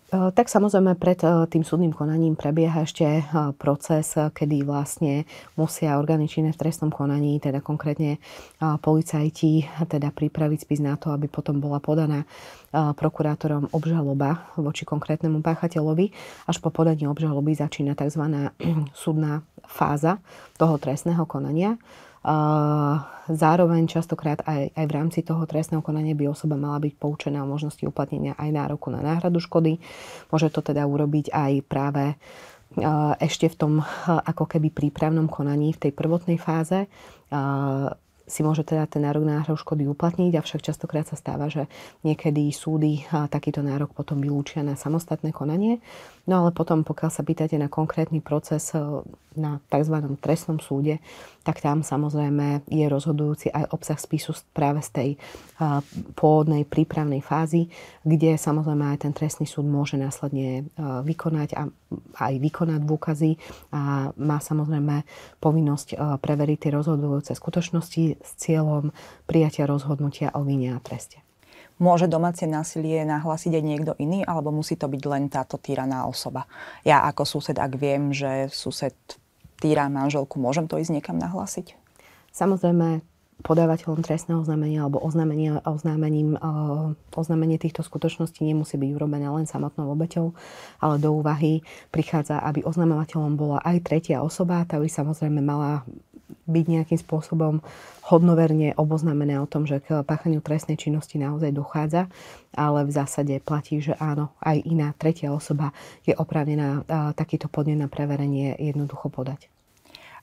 E, 0.08 0.32
tak 0.32 0.48
samozrejme 0.48 0.96
pred 0.96 1.20
e, 1.20 1.44
tým 1.52 1.60
súdnym 1.60 1.92
konaním 1.92 2.32
prebieha 2.32 2.88
ešte 2.88 3.04
e, 3.04 3.22
proces, 3.60 4.16
kedy 4.16 4.64
vlastne 4.64 5.28
musia 5.60 6.00
orgány 6.00 6.24
činné 6.24 6.56
v 6.56 6.60
trestnom 6.64 6.88
konaní, 6.88 7.36
teda 7.36 7.60
konkrétne 7.60 8.16
policajti, 8.58 9.68
teda 9.84 10.08
pripraviť 10.08 10.64
spis 10.64 10.80
na 10.80 10.96
to, 10.96 11.12
aby 11.12 11.28
potom 11.28 11.60
bola 11.60 11.78
podaná 11.78 12.24
prokurátorom 12.72 13.72
obžaloba 13.72 14.50
voči 14.60 14.84
konkrétnemu 14.84 15.40
páchateľovi. 15.40 16.12
Až 16.48 16.56
po 16.60 16.68
podaní 16.68 17.08
obžaloby 17.08 17.56
začína 17.56 17.96
tzv. 17.96 18.24
súdna 19.04 19.44
fáza 19.68 20.20
toho 20.56 20.80
trestného 20.80 21.24
konania 21.28 21.76
Zároveň 23.28 23.84
častokrát 23.86 24.40
aj, 24.48 24.72
aj 24.72 24.84
v 24.88 24.94
rámci 24.96 25.20
toho 25.20 25.44
trestného 25.44 25.84
konania 25.84 26.16
by 26.16 26.32
osoba 26.32 26.56
mala 26.56 26.80
byť 26.80 26.96
poučená 26.96 27.44
o 27.44 27.50
možnosti 27.50 27.84
uplatnenia 27.84 28.32
aj 28.40 28.50
nároku 28.52 28.88
na 28.88 29.04
náhradu 29.04 29.38
škody. 29.38 29.76
Môže 30.32 30.48
to 30.48 30.64
teda 30.64 30.88
urobiť 30.88 31.30
aj 31.30 31.52
práve 31.68 32.16
ešte 33.20 33.48
v 33.48 33.56
tom 33.56 33.72
ako 34.04 34.44
keby 34.44 34.68
prípravnom 34.68 35.28
konaní 35.28 35.72
v 35.72 35.88
tej 35.88 35.92
prvotnej 35.96 36.36
fáze 36.36 36.84
si 38.28 38.44
môže 38.44 38.62
teda 38.62 38.84
ten 38.86 39.02
nárok 39.02 39.24
na 39.24 39.40
náhradu 39.40 39.56
škody 39.56 39.88
uplatniť, 39.88 40.36
avšak 40.36 40.60
častokrát 40.62 41.08
sa 41.08 41.16
stáva, 41.16 41.48
že 41.48 41.66
niekedy 42.04 42.52
súdy 42.52 43.08
takýto 43.08 43.64
nárok 43.64 43.96
potom 43.96 44.20
vylúčia 44.20 44.60
na 44.60 44.76
samostatné 44.76 45.32
konanie. 45.32 45.80
No 46.28 46.44
ale 46.44 46.52
potom, 46.52 46.84
pokiaľ 46.84 47.10
sa 47.10 47.24
pýtate 47.24 47.56
na 47.56 47.72
konkrétny 47.72 48.20
proces 48.20 48.76
e, 48.76 48.84
na 49.40 49.64
tzv. 49.72 49.96
trestnom 50.20 50.60
súde, 50.60 51.00
tak 51.40 51.64
tam 51.64 51.80
samozrejme 51.80 52.68
je 52.68 52.84
rozhodujúci 52.84 53.48
aj 53.48 53.72
obsah 53.72 53.96
spisu 53.96 54.36
práve 54.52 54.84
z 54.84 54.90
tej 54.92 55.10
pôvodnej 56.14 56.62
prípravnej 56.68 57.18
fázy, 57.18 57.66
kde 58.06 58.38
samozrejme 58.38 58.94
aj 58.94 59.08
ten 59.08 59.12
trestný 59.16 59.48
súd 59.48 59.66
môže 59.66 59.98
následne 59.98 60.62
e, 60.62 60.62
vykonať 60.78 61.56
a 61.56 61.66
aj 62.20 62.34
vykonať 62.36 62.80
dôkazy 62.84 63.40
a 63.72 64.12
má 64.16 64.38
samozrejme 64.38 65.08
povinnosť 65.40 65.88
e, 65.92 65.96
preveriť 66.20 66.58
tie 66.68 66.72
rozhodujúce 66.76 67.32
skutočnosti 67.32 68.20
s 68.20 68.30
cieľom 68.36 68.92
prijatia 69.24 69.64
rozhodnutia 69.64 70.28
o 70.36 70.44
vine 70.44 70.76
a 70.76 70.80
treste. 70.84 71.24
Môže 71.78 72.10
domáce 72.10 72.42
násilie 72.42 73.06
nahlásiť 73.06 73.54
aj 73.54 73.64
niekto 73.64 73.92
iný, 74.02 74.26
alebo 74.26 74.50
musí 74.50 74.74
to 74.74 74.90
byť 74.90 75.02
len 75.06 75.30
táto 75.30 75.62
týraná 75.62 76.10
osoba? 76.10 76.50
Ja 76.82 77.06
ako 77.06 77.22
sused, 77.22 77.54
ak 77.54 77.78
viem, 77.78 78.10
že 78.10 78.50
sused 78.50 78.98
týra 79.62 79.86
manželku, 79.86 80.42
môžem 80.42 80.66
to 80.66 80.74
ísť 80.74 80.98
niekam 80.98 81.22
nahlásiť? 81.22 81.78
Samozrejme, 82.34 83.02
podávateľom 83.38 84.02
trestného 84.02 84.42
oznámenia 84.42 84.82
alebo 84.82 84.98
oznámenia, 84.98 85.62
oznámením, 85.62 86.34
oznámenie 87.14 87.58
týchto 87.62 87.86
skutočností 87.86 88.42
nemusí 88.42 88.74
byť 88.74 88.90
urobené 88.98 89.30
len 89.30 89.46
samotnou 89.46 89.94
obeťou, 89.94 90.34
ale 90.82 90.98
do 90.98 91.14
úvahy 91.14 91.62
prichádza, 91.94 92.42
aby 92.42 92.66
oznamovateľom 92.66 93.38
bola 93.38 93.62
aj 93.62 93.86
tretia 93.86 94.26
osoba, 94.26 94.66
tá 94.66 94.82
by 94.82 94.90
samozrejme 94.90 95.38
mala 95.38 95.86
byť 96.48 96.64
nejakým 96.64 97.00
spôsobom 97.00 97.60
hodnoverne 98.08 98.72
oboznamené 98.76 99.36
o 99.40 99.48
tom, 99.48 99.64
že 99.68 99.80
k 99.84 100.00
páchaniu 100.00 100.40
trestnej 100.40 100.80
činnosti 100.80 101.20
naozaj 101.20 101.52
dochádza, 101.52 102.08
ale 102.56 102.84
v 102.84 102.92
zásade 102.92 103.36
platí, 103.40 103.80
že 103.80 103.96
áno, 104.00 104.32
aj 104.40 104.64
iná 104.64 104.92
tretia 104.96 105.32
osoba 105.32 105.72
je 106.04 106.16
oprávnená 106.16 106.84
takýto 107.16 107.52
podnet 107.52 107.80
na 107.80 107.88
preverenie 107.88 108.56
jednoducho 108.60 109.12
podať. 109.12 109.48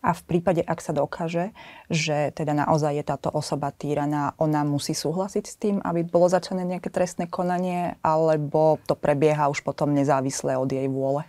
A 0.05 0.13
v 0.13 0.21
prípade, 0.21 0.61
ak 0.61 0.85
sa 0.85 0.93
dokáže, 0.93 1.49
že 1.89 2.29
teda 2.37 2.53
naozaj 2.53 2.93
je 2.93 3.09
táto 3.09 3.33
osoba 3.33 3.73
týraná, 3.73 4.37
ona 4.37 4.61
musí 4.61 4.93
súhlasiť 4.93 5.45
s 5.49 5.55
tým, 5.57 5.81
aby 5.81 6.05
bolo 6.05 6.29
začané 6.29 6.61
nejaké 6.61 6.93
trestné 6.93 7.25
konanie, 7.25 7.97
alebo 8.05 8.77
to 8.85 8.93
prebieha 8.93 9.49
už 9.49 9.65
potom 9.65 9.97
nezávisle 9.97 10.53
od 10.61 10.69
jej 10.69 10.85
vôle? 10.85 11.25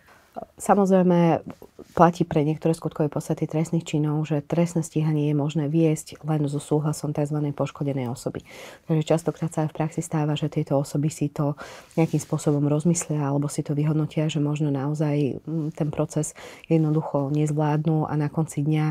Samozrejme, 0.60 1.40
platí 1.96 2.28
pre 2.28 2.44
niektoré 2.44 2.76
skutkové 2.76 3.08
podstaty 3.08 3.48
trestných 3.48 3.88
činov, 3.88 4.28
že 4.28 4.44
trestné 4.44 4.84
stíhanie 4.84 5.32
je 5.32 5.34
možné 5.34 5.64
viesť 5.72 6.20
len 6.28 6.44
so 6.44 6.60
súhlasom 6.60 7.16
tzv. 7.16 7.40
poškodenej 7.56 8.12
osoby. 8.12 8.44
Takže 8.84 9.16
častokrát 9.16 9.48
sa 9.48 9.64
aj 9.64 9.72
v 9.72 9.76
praxi 9.80 10.04
stáva, 10.04 10.36
že 10.36 10.52
tieto 10.52 10.76
osoby 10.76 11.08
si 11.08 11.32
to 11.32 11.56
nejakým 11.96 12.20
spôsobom 12.20 12.68
rozmyslia 12.68 13.24
alebo 13.24 13.48
si 13.48 13.64
to 13.64 13.72
vyhodnotia, 13.72 14.28
že 14.28 14.44
možno 14.44 14.68
naozaj 14.68 15.40
mm, 15.40 15.72
ten 15.72 15.88
proces 15.88 16.36
jednoducho 16.68 17.32
nezvládnu 17.32 18.04
a 18.04 18.12
na 18.20 18.28
konci 18.28 18.60
dňa 18.60 18.86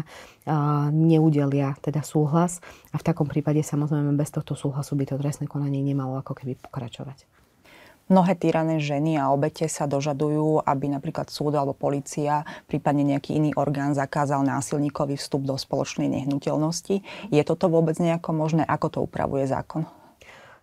neudelia 0.90 1.78
teda 1.86 2.02
súhlas 2.02 2.58
a 2.90 2.98
v 2.98 3.06
takom 3.06 3.30
prípade 3.30 3.62
samozrejme 3.62 4.18
bez 4.18 4.34
tohto 4.34 4.58
súhlasu 4.58 4.98
by 4.98 5.06
to 5.06 5.22
trestné 5.22 5.46
konanie 5.46 5.86
nemalo 5.86 6.18
ako 6.18 6.34
keby 6.42 6.58
pokračovať. 6.58 7.45
Mnohé 8.06 8.38
týrané 8.38 8.78
ženy 8.78 9.18
a 9.18 9.34
obete 9.34 9.66
sa 9.66 9.90
dožadujú, 9.90 10.62
aby 10.62 10.94
napríklad 10.94 11.26
súd 11.34 11.58
alebo 11.58 11.74
policia, 11.74 12.46
prípadne 12.70 13.02
nejaký 13.02 13.34
iný 13.34 13.58
orgán 13.58 13.98
zakázal 13.98 14.46
násilníkovi 14.46 15.18
vstup 15.18 15.42
do 15.42 15.58
spoločnej 15.58 16.06
nehnuteľnosti. 16.14 17.02
Je 17.34 17.42
toto 17.42 17.66
vôbec 17.66 17.98
nejako 17.98 18.30
možné? 18.38 18.62
Ako 18.62 18.94
to 18.94 19.00
upravuje 19.02 19.50
zákon? 19.50 19.90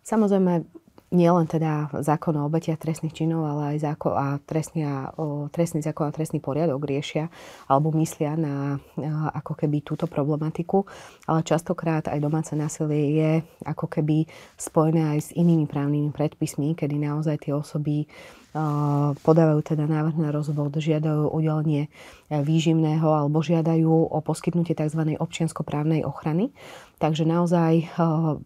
Samozrejme, 0.06 0.62
nielen 1.12 1.46
teda 1.46 1.92
zákon 2.00 2.34
o 2.40 2.48
obetiach 2.48 2.80
trestných 2.80 3.12
činov, 3.12 3.44
ale 3.44 3.76
aj 3.76 3.92
zákon 3.92 4.12
a 4.16 4.40
trestný, 4.42 4.82
a, 4.88 5.12
trestný 5.52 5.84
zákon 5.84 6.08
a 6.08 6.16
trestný 6.16 6.40
poriadok 6.40 6.82
riešia 6.82 7.28
alebo 7.68 7.92
myslia 8.00 8.34
na 8.34 8.80
a, 8.96 9.30
ako 9.38 9.52
keby 9.54 9.84
túto 9.84 10.08
problematiku. 10.08 10.88
Ale 11.28 11.44
častokrát 11.44 12.08
aj 12.08 12.18
domáce 12.18 12.56
násilie 12.56 13.04
je 13.20 13.30
ako 13.68 13.86
keby 13.86 14.24
spojené 14.56 15.14
aj 15.14 15.18
s 15.20 15.28
inými 15.36 15.68
právnymi 15.68 16.10
predpismi, 16.10 16.72
kedy 16.72 16.96
naozaj 16.98 17.46
tie 17.46 17.52
osoby 17.52 18.08
podávajú 19.24 19.64
teda 19.64 19.88
návrh 19.88 20.16
na 20.20 20.28
rozvod, 20.28 20.76
žiadajú 20.76 21.32
udelenie 21.32 21.88
e, 22.28 22.36
výživného 22.44 23.08
alebo 23.08 23.40
žiadajú 23.40 24.12
o 24.12 24.18
poskytnutie 24.20 24.76
tzv. 24.76 25.16
občianskoprávnej 25.16 26.04
ochrany. 26.04 26.52
Takže 27.02 27.26
naozaj 27.26 27.72
e, 27.82 27.86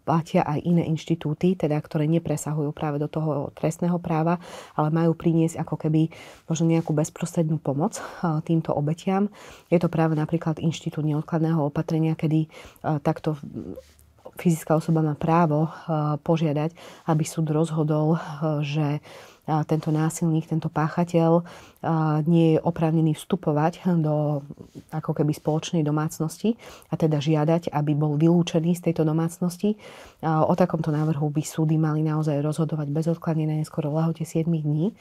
platia 0.01 0.41
aj 0.41 0.65
iné 0.65 0.81
inštitúty, 0.89 1.53
teda, 1.53 1.77
ktoré 1.77 2.09
nepresahujú 2.09 2.73
práve 2.73 2.97
do 2.97 3.05
toho 3.05 3.53
trestného 3.53 4.01
práva, 4.01 4.41
ale 4.73 4.89
majú 4.89 5.13
priniesť 5.13 5.61
ako 5.61 5.77
keby 5.77 6.09
možno 6.49 6.65
nejakú 6.65 6.89
bezprostrednú 6.89 7.61
pomoc 7.61 8.01
e, 8.01 8.03
týmto 8.41 8.73
obetiam. 8.73 9.29
Je 9.69 9.77
to 9.77 9.93
práve 9.93 10.17
napríklad 10.17 10.57
inštitút 10.57 11.05
neodkladného 11.05 11.69
opatrenia, 11.69 12.17
kedy 12.17 12.49
takto 13.05 13.37
fyzická 14.37 14.77
osoba 14.77 15.05
má 15.05 15.13
právo 15.13 15.67
požiadať, 16.23 16.73
aby 17.09 17.23
súd 17.25 17.51
rozhodol, 17.51 18.21
že 18.63 19.01
tento 19.47 19.89
násilník, 19.95 20.51
tento 20.51 20.67
páchateľ 20.67 21.47
nie 22.27 22.57
je 22.57 22.59
oprávnený 22.59 23.15
vstupovať 23.15 23.87
do 24.03 24.43
ako 24.91 25.11
keby 25.15 25.31
spoločnej 25.31 25.87
domácnosti 25.87 26.59
a 26.91 26.99
teda 26.99 27.23
žiadať, 27.23 27.71
aby 27.71 27.95
bol 27.95 28.19
vylúčený 28.19 28.75
z 28.75 28.91
tejto 28.91 29.07
domácnosti. 29.07 29.79
O 30.25 30.51
takomto 30.57 30.91
návrhu 30.91 31.31
by 31.31 31.39
súdy 31.45 31.79
mali 31.79 32.03
naozaj 32.03 32.43
rozhodovať 32.43 32.91
bezodkladne 32.91 33.47
na 33.47 33.55
neskoro 33.63 33.93
lehote 33.93 34.27
7 34.27 34.49
dní. 34.51 34.91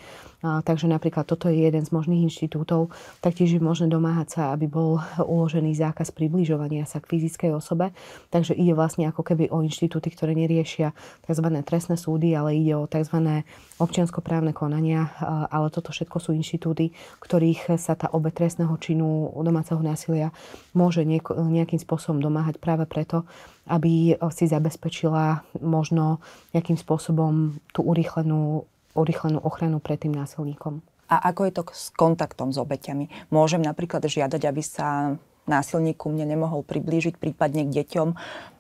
Takže 0.45 0.87
napríklad 0.87 1.27
toto 1.27 1.51
je 1.51 1.67
jeden 1.67 1.83
z 1.83 1.91
možných 1.91 2.31
inštitútov. 2.31 2.95
Taktiež 3.19 3.57
je 3.57 3.59
možné 3.59 3.91
domáhať 3.91 4.39
sa, 4.39 4.43
aby 4.55 4.71
bol 4.71 5.03
uložený 5.19 5.75
zákaz 5.75 6.15
približovania 6.15 6.87
sa 6.87 7.03
k 7.03 7.19
fyzickej 7.19 7.51
osobe. 7.57 7.91
Takže 8.31 8.55
ide 8.55 8.79
vlastne 8.79 9.11
ako 9.11 9.27
keby 9.27 9.51
o 9.51 9.65
inštitúty, 9.65 10.13
ktoré 10.15 10.39
neriešia 10.39 10.95
tzv. 11.27 11.47
trestné 11.67 11.99
súdy, 11.99 12.37
ale 12.37 12.55
ide 12.55 12.79
o 12.79 12.87
tzv. 12.87 13.43
občianskoprávne 13.81 14.36
konania. 14.57 15.15
Ale 15.53 15.71
toto 15.71 15.95
všetko 15.95 16.19
sú 16.19 16.31
inštitúty, 16.35 16.93
ktorých 17.23 17.79
sa 17.79 17.95
tá 17.95 18.11
obe 18.11 18.35
trestného 18.35 18.75
činu 18.83 19.31
domáceho 19.41 19.79
násilia 19.81 20.35
môže 20.75 21.07
nejakým 21.07 21.79
spôsobom 21.79 22.19
domáhať 22.19 22.59
práve 22.59 22.85
preto, 22.85 23.25
aby 23.71 24.19
si 24.35 24.45
zabezpečila 24.47 25.47
možno 25.63 26.19
nejakým 26.53 26.77
spôsobom 26.77 27.57
tú 27.71 27.81
urýchlenú, 27.87 28.67
urýchlenú 28.99 29.39
ochranu 29.43 29.79
pred 29.79 30.03
tým 30.03 30.15
násilníkom. 30.15 30.83
A 31.07 31.31
ako 31.31 31.41
je 31.47 31.53
to 31.55 31.63
s 31.71 31.95
kontaktom 31.95 32.51
s 32.51 32.59
obeťami? 32.59 33.31
Môžem 33.31 33.63
napríklad 33.63 34.03
žiadať, 34.03 34.43
aby 34.43 34.63
sa 34.63 35.15
násilníku 35.47 36.11
mne 36.11 36.35
nemohol 36.35 36.67
priblížiť, 36.67 37.15
prípadne 37.23 37.63
k 37.71 37.83
deťom. 37.83 38.09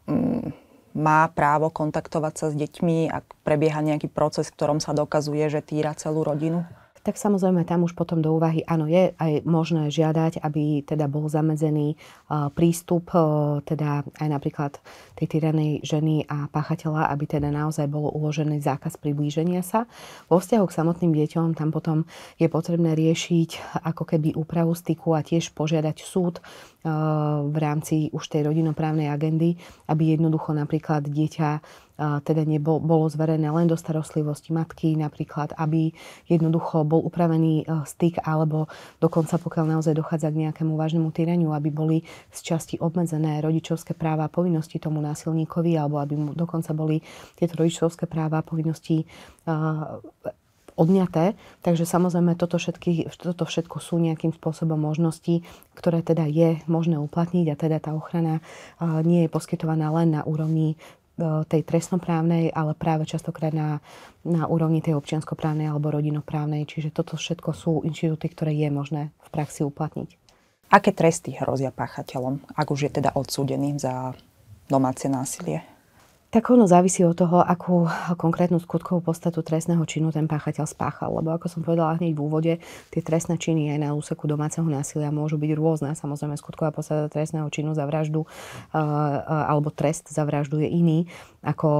Mm, 0.07 0.55
má 0.97 1.29
právo 1.29 1.69
kontaktovať 1.69 2.35
sa 2.35 2.47
s 2.49 2.55
deťmi, 2.57 3.13
ak 3.13 3.25
prebieha 3.45 3.85
nejaký 3.85 4.09
proces, 4.09 4.49
v 4.49 4.57
ktorom 4.57 4.81
sa 4.81 4.97
dokazuje, 4.97 5.45
že 5.53 5.61
týra 5.61 5.93
celú 5.93 6.25
rodinu? 6.25 6.65
tak 7.07 7.23
samozrejme 7.23 7.63
tam 7.63 7.87
už 7.87 7.95
potom 7.95 8.19
do 8.19 8.35
úvahy, 8.35 8.67
áno, 8.67 8.91
je 8.91 9.15
aj 9.15 9.47
možné 9.47 9.95
žiadať, 9.95 10.43
aby 10.43 10.83
teda 10.83 11.07
bol 11.07 11.31
zamedzený 11.31 11.95
prístup 12.59 13.15
teda 13.63 14.03
aj 14.19 14.27
napríklad 14.27 14.83
tej 15.15 15.39
tyranej 15.39 15.87
ženy 15.87 16.27
a 16.27 16.51
páchateľa, 16.51 17.07
aby 17.15 17.31
teda 17.31 17.55
naozaj 17.55 17.87
bolo 17.87 18.11
uložený 18.11 18.59
zákaz 18.59 18.99
priblíženia 18.99 19.63
sa. 19.63 19.87
Vo 20.27 20.43
vzťahu 20.43 20.67
k 20.67 20.77
samotným 20.83 21.15
deťom 21.15 21.55
tam 21.55 21.71
potom 21.71 22.11
je 22.43 22.51
potrebné 22.51 22.99
riešiť 22.99 23.79
ako 23.87 24.03
keby 24.03 24.35
úpravu 24.35 24.75
styku 24.75 25.15
a 25.15 25.23
tiež 25.23 25.55
požiadať 25.55 26.03
súd 26.03 26.43
v 27.51 27.57
rámci 27.59 28.15
už 28.15 28.31
tej 28.31 28.47
rodinoprávnej 28.47 29.11
agendy, 29.11 29.59
aby 29.91 30.15
jednoducho 30.15 30.55
napríklad 30.55 31.11
dieťa 31.11 31.51
teda 31.97 32.45
nebol, 32.45 32.77
bolo 32.77 33.09
zverené 33.09 33.49
len 33.49 33.65
do 33.65 33.73
starostlivosti 33.73 34.53
matky, 34.53 35.01
napríklad, 35.01 35.57
aby 35.57 35.97
jednoducho 36.29 36.85
bol 36.85 37.01
upravený 37.03 37.65
styk, 37.89 38.21
alebo 38.21 38.69
dokonca 39.01 39.41
pokiaľ 39.41 39.81
naozaj 39.81 39.97
dochádza 39.97 40.29
k 40.29 40.45
nejakému 40.47 40.77
vážnemu 40.77 41.09
týraniu, 41.09 41.57
aby 41.57 41.73
boli 41.73 42.05
z 42.31 42.39
časti 42.45 42.77
obmedzené 42.79 43.41
rodičovské 43.41 43.97
práva 43.97 44.29
a 44.29 44.33
povinnosti 44.33 44.77
tomu 44.77 45.01
násilníkovi, 45.01 45.75
alebo 45.81 45.97
aby 45.97 46.15
mu 46.21 46.31
dokonca 46.37 46.77
boli 46.77 47.01
tieto 47.33 47.57
rodičovské 47.59 48.05
práva 48.05 48.45
a 48.45 48.47
povinnosti 48.47 49.09
odňaté. 50.77 51.35
Takže 51.65 51.89
samozrejme 51.89 52.37
toto, 52.37 52.61
všetky, 52.61 53.09
toto 53.17 53.49
všetko 53.49 53.81
sú 53.81 53.97
nejakým 53.97 54.37
spôsobom 54.37 54.77
možnosti, 54.77 55.43
ktoré 55.73 56.05
teda 56.05 56.29
je 56.29 56.61
možné 56.69 57.01
uplatniť 57.01 57.47
a 57.51 57.57
teda 57.57 57.77
tá 57.81 57.91
ochrana 57.97 58.45
nie 59.03 59.27
je 59.27 59.33
poskytovaná 59.33 59.89
len 59.91 60.15
na 60.15 60.23
úrovni 60.23 60.77
e, 60.77 61.45
tej 61.49 61.65
trestnoprávnej, 61.65 62.53
ale 62.53 62.77
práve 62.77 63.09
častokrát 63.09 63.57
na, 63.57 63.81
na 64.23 64.45
úrovni 64.47 64.85
tej 64.85 65.01
občianskoprávnej 65.01 65.67
alebo 65.67 65.91
rodinoprávnej. 65.91 66.69
Čiže 66.69 66.93
toto 66.93 67.17
všetko 67.17 67.51
sú 67.57 67.73
inštitúty, 67.89 68.29
ktoré 68.31 68.53
je 68.53 68.69
možné 68.69 69.03
v 69.25 69.29
praxi 69.33 69.65
uplatniť. 69.65 70.11
Aké 70.67 70.91
tresty 70.91 71.33
hrozia 71.39 71.71
páchateľom, 71.71 72.43
ak 72.59 72.67
už 72.69 72.91
je 72.91 73.01
teda 73.01 73.15
odsúdený 73.15 73.79
za 73.79 74.13
domáce 74.67 75.07
násilie? 75.07 75.76
Tak 76.37 76.53
ono 76.53 76.69
závisí 76.69 77.01
od 77.01 77.17
toho, 77.17 77.41
akú 77.41 77.89
konkrétnu 78.21 78.61
skutkovú 78.61 79.01
podstatu 79.01 79.41
trestného 79.41 79.81
činu 79.89 80.13
ten 80.13 80.29
páchateľ 80.29 80.69
spáchal. 80.69 81.09
Lebo 81.17 81.33
ako 81.33 81.49
som 81.49 81.65
povedala 81.65 81.97
hneď 81.97 82.13
v 82.13 82.21
úvode, 82.21 82.53
tie 82.93 83.01
trestné 83.01 83.41
činy 83.41 83.73
aj 83.73 83.79
na 83.81 83.97
úseku 83.97 84.29
domáceho 84.29 84.69
násilia 84.69 85.09
môžu 85.09 85.41
byť 85.41 85.57
rôzne. 85.57 85.97
Samozrejme, 85.97 86.37
skutková 86.37 86.77
podstata 86.77 87.09
trestného 87.09 87.49
činu 87.49 87.73
za 87.73 87.89
vraždu 87.89 88.29
alebo 88.77 89.73
trest 89.73 90.13
za 90.13 90.29
vraždu 90.29 90.61
je 90.61 90.69
iný 90.69 91.09
ako 91.41 91.71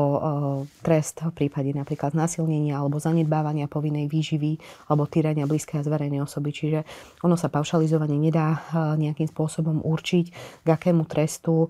trest 0.81 1.21
v 1.21 1.37
prípade 1.37 1.77
napríklad 1.77 2.17
násilnenia 2.17 2.81
alebo 2.81 2.97
zanedbávania 2.97 3.69
povinnej 3.69 4.09
výživy 4.09 4.57
alebo 4.89 5.05
týrania 5.05 5.45
blízkej 5.45 5.83
a 5.83 5.85
zverejnej 5.85 6.25
osoby. 6.25 6.57
Čiže 6.57 6.81
ono 7.21 7.37
sa 7.37 7.53
paušalizovanie 7.53 8.17
nedá 8.17 8.65
nejakým 8.97 9.29
spôsobom 9.29 9.85
určiť, 9.85 10.27
k 10.65 10.69
akému 10.71 11.05
trestu 11.05 11.69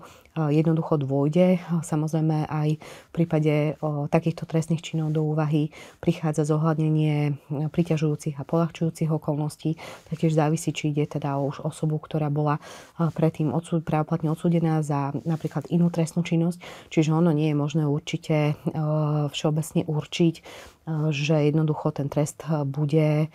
jednoducho 0.53 1.01
dôjde. 1.01 1.57
Samozrejme 1.81 2.45
aj 2.45 2.69
v 2.77 3.11
prípade 3.11 3.73
takýchto 4.13 4.45
trestných 4.45 4.85
činov 4.85 5.11
do 5.17 5.25
úvahy 5.25 5.73
prichádza 5.97 6.45
zohľadnenie 6.45 7.41
priťažujúcich 7.73 8.37
a 8.37 8.45
polahčujúcich 8.45 9.09
okolností. 9.09 9.75
Taktiež 10.07 10.37
závisí, 10.37 10.69
či 10.69 10.93
ide 10.93 11.09
teda 11.09 11.41
už 11.41 11.65
osobu, 11.65 11.97
ktorá 11.97 12.29
bola 12.29 12.61
predtým 12.95 13.49
odsúd, 13.49 13.81
právoplatne 13.81 14.29
odsúdená 14.29 14.85
za 14.85 15.17
napríklad 15.25 15.65
inú 15.73 15.89
trestnú 15.89 16.21
činnosť. 16.21 16.61
Čiže 16.93 17.11
ono 17.17 17.33
nie 17.33 17.49
je 17.51 17.57
možné 17.57 17.83
určite 17.89 18.53
všeobecne 19.33 19.89
určiť, 19.89 20.35
že 21.11 21.51
jednoducho 21.51 21.91
ten 21.91 22.07
trest 22.07 22.47
bude 22.63 23.27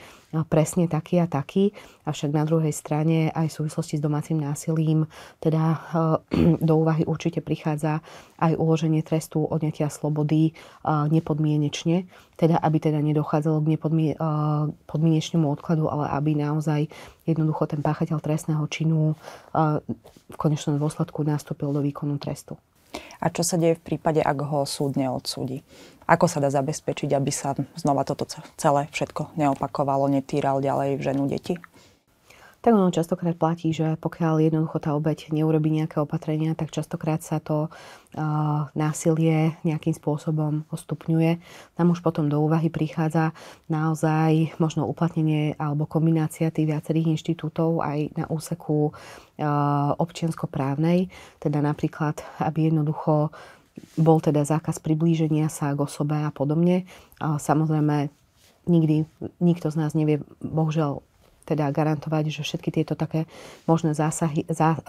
presne 0.48 0.88
taký 0.88 1.20
a 1.20 1.28
taký. 1.28 1.76
Avšak 2.08 2.32
na 2.32 2.48
druhej 2.48 2.72
strane 2.72 3.28
aj 3.28 3.52
v 3.52 3.56
súvislosti 3.60 4.00
s 4.00 4.04
domácim 4.04 4.40
násilím 4.40 5.04
teda 5.36 5.84
do 6.68 6.74
úvahy 6.80 7.04
určite 7.04 7.44
prichádza 7.44 8.00
aj 8.40 8.56
uloženie 8.56 9.04
trestu 9.04 9.44
odňatia 9.44 9.92
slobody 9.92 10.56
nepodmienečne, 10.88 12.08
teda 12.40 12.56
aby 12.56 12.78
teda 12.80 13.04
nedochádzalo 13.04 13.60
k 13.60 13.70
nepodmienečnému 13.76 15.46
odkladu, 15.52 15.92
ale 15.92 16.08
aby 16.08 16.32
naozaj 16.32 16.88
jednoducho 17.28 17.68
ten 17.68 17.84
páchateľ 17.84 18.18
trestného 18.24 18.64
činu 18.72 19.12
v 20.32 20.36
konečnom 20.40 20.80
dôsledku 20.80 21.20
nastúpil 21.28 21.68
do 21.68 21.84
výkonu 21.84 22.16
trestu. 22.16 22.56
A 23.22 23.30
čo 23.30 23.46
sa 23.46 23.56
deje 23.56 23.78
v 23.78 23.94
prípade, 23.94 24.20
ak 24.20 24.38
ho 24.42 24.66
súd 24.66 24.98
neodsúdi? 24.98 25.62
Ako 26.06 26.26
sa 26.26 26.42
dá 26.42 26.50
zabezpečiť, 26.50 27.10
aby 27.14 27.30
sa 27.30 27.54
znova 27.78 28.02
toto 28.02 28.26
celé 28.58 28.88
všetko 28.90 29.34
neopakovalo, 29.38 30.10
netýral 30.10 30.62
ďalej 30.62 31.02
ženu 31.02 31.26
deti? 31.30 31.58
Tak 32.62 32.78
ono 32.78 32.94
častokrát 32.94 33.34
platí, 33.34 33.74
že 33.74 33.98
pokiaľ 33.98 34.38
jednoducho 34.38 34.78
tá 34.78 34.94
obeď 34.94 35.34
neurobi 35.34 35.82
nejaké 35.82 35.98
opatrenia, 35.98 36.54
tak 36.54 36.70
častokrát 36.70 37.18
sa 37.18 37.42
to 37.42 37.66
uh, 37.66 38.70
násilie 38.78 39.58
nejakým 39.66 39.90
spôsobom 39.90 40.62
ostupňuje. 40.70 41.42
Tam 41.74 41.90
už 41.90 42.06
potom 42.06 42.30
do 42.30 42.38
úvahy 42.38 42.70
prichádza 42.70 43.34
naozaj 43.66 44.54
možno 44.62 44.86
uplatnenie 44.86 45.58
alebo 45.58 45.90
kombinácia 45.90 46.54
tých 46.54 46.70
viacerých 46.70 47.18
inštitútov 47.18 47.82
aj 47.82 48.14
na 48.14 48.30
úseku 48.30 48.94
uh, 48.94 49.98
občianskoprávnej, 49.98 51.10
teda 51.42 51.58
napríklad, 51.58 52.22
aby 52.38 52.70
jednoducho 52.70 53.34
bol 53.96 54.18
teda 54.20 54.44
zákaz 54.44 54.80
priblíženia 54.80 55.48
sa 55.48 55.72
k 55.72 55.80
osobe 55.80 56.16
a 56.16 56.30
podobne. 56.32 56.84
Samozrejme, 57.18 58.12
nikdy 58.66 59.08
nikto 59.40 59.72
z 59.72 59.76
nás 59.80 59.92
nevie, 59.96 60.22
bohužiaľ, 60.40 61.02
teda 61.42 61.74
garantovať, 61.74 62.30
že 62.30 62.46
všetky 62.46 62.70
tieto 62.70 62.94
také 62.94 63.26
možné 63.66 63.98
zásahy, 63.98 64.46
zá, 64.46 64.78
e, 64.78 64.82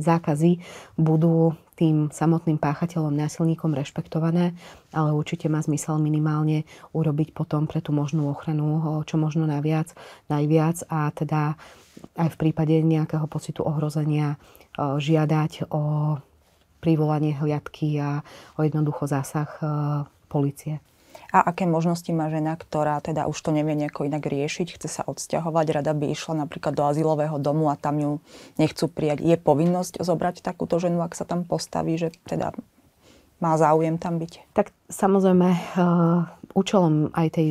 zákazy 0.00 0.64
budú 0.96 1.52
tým 1.76 2.08
samotným 2.08 2.56
páchateľom, 2.56 3.12
násilníkom 3.12 3.76
rešpektované, 3.76 4.56
ale 4.92 5.10
určite 5.12 5.52
má 5.52 5.60
zmysel 5.60 6.00
minimálne 6.00 6.64
urobiť 6.96 7.36
potom 7.36 7.68
pre 7.68 7.84
tú 7.84 7.92
možnú 7.92 8.28
ochranu 8.32 8.80
čo 9.04 9.20
možno 9.20 9.44
naviac, 9.44 9.92
najviac 10.32 10.84
a 10.88 11.12
teda 11.12 11.60
aj 12.16 12.28
v 12.34 12.40
prípade 12.40 12.80
nejakého 12.80 13.28
pocitu 13.28 13.60
ohrozenia 13.60 14.36
e, 14.36 14.96
žiadať 14.96 15.68
o 15.68 16.16
privolanie 16.82 17.38
hliadky 17.38 17.94
a 18.02 18.26
o 18.58 18.66
jednoducho 18.66 19.06
zásah 19.06 19.48
e, 19.62 19.64
policie. 20.26 20.82
A 21.32 21.40
aké 21.48 21.64
možnosti 21.64 22.08
má 22.12 22.28
žena, 22.28 22.58
ktorá 22.58 23.00
teda 23.00 23.24
už 23.24 23.38
to 23.40 23.56
nevie 23.56 23.72
nejako 23.72 24.04
inak 24.04 24.26
riešiť, 24.26 24.76
chce 24.76 24.88
sa 25.00 25.02
odsťahovať, 25.08 25.80
rada 25.80 25.96
by 25.96 26.12
išla 26.12 26.44
napríklad 26.44 26.76
do 26.76 26.84
azylového 26.84 27.40
domu 27.40 27.72
a 27.72 27.78
tam 27.78 27.96
ju 27.96 28.12
nechcú 28.60 28.84
prijať. 28.90 29.24
Je 29.24 29.36
povinnosť 29.40 30.04
zobrať 30.04 30.44
takúto 30.44 30.76
ženu, 30.76 31.00
ak 31.00 31.16
sa 31.16 31.24
tam 31.24 31.48
postaví, 31.48 31.96
že 31.96 32.12
teda 32.28 32.52
má 33.40 33.56
záujem 33.56 33.96
tam 33.96 34.20
byť? 34.20 34.54
Tak 34.54 34.70
samozrejme, 34.92 35.48
v 36.41 36.41
účelom 36.52 37.12
aj 37.16 37.28
tej 37.32 37.48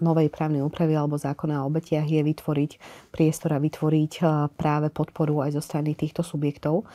novej 0.00 0.28
právnej 0.32 0.64
úpravy 0.64 0.96
alebo 0.96 1.20
zákona 1.20 1.62
o 1.62 1.68
obetiach 1.68 2.08
je 2.08 2.20
vytvoriť 2.24 2.70
priestor 3.12 3.56
a 3.56 3.62
vytvoriť 3.62 4.12
práve 4.56 4.88
podporu 4.88 5.44
aj 5.44 5.56
zo 5.56 5.62
strany 5.62 5.92
týchto 5.92 6.24
subjektov. 6.24 6.88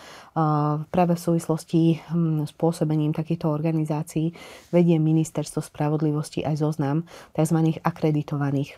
Práve 0.90 1.14
v 1.14 1.22
súvislosti 1.22 2.02
hm, 2.02 2.50
s 2.50 2.54
pôsobením 2.58 3.14
takýchto 3.14 3.50
organizácií 3.50 4.34
vedie 4.74 4.98
Ministerstvo 4.98 5.62
spravodlivosti 5.62 6.42
aj 6.42 6.62
zoznam 6.62 7.06
tzv. 7.38 7.80
akreditovaných 7.86 8.78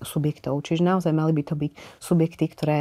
subjektov. 0.00 0.62
Čiže 0.62 0.86
naozaj 0.86 1.12
mali 1.12 1.34
by 1.34 1.42
to 1.42 1.54
byť 1.58 1.72
subjekty, 1.98 2.44
ktoré 2.50 2.78